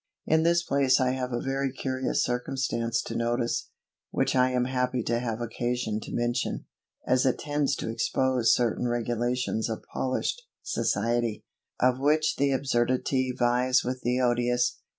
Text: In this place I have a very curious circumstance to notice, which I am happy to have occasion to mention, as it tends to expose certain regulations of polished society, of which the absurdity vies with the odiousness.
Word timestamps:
In 0.25 0.41
this 0.41 0.63
place 0.63 0.99
I 0.99 1.11
have 1.11 1.31
a 1.31 1.39
very 1.39 1.71
curious 1.71 2.23
circumstance 2.25 3.03
to 3.03 3.15
notice, 3.15 3.69
which 4.09 4.35
I 4.35 4.49
am 4.49 4.65
happy 4.65 5.03
to 5.03 5.19
have 5.19 5.41
occasion 5.41 5.99
to 5.99 6.11
mention, 6.15 6.65
as 7.05 7.23
it 7.23 7.37
tends 7.37 7.75
to 7.75 7.87
expose 7.91 8.55
certain 8.55 8.87
regulations 8.87 9.69
of 9.69 9.83
polished 9.93 10.41
society, 10.63 11.43
of 11.79 11.99
which 11.99 12.37
the 12.37 12.51
absurdity 12.51 13.31
vies 13.37 13.83
with 13.83 14.01
the 14.01 14.19
odiousness. 14.19 14.79